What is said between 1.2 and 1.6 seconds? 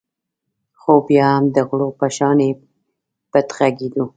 هم د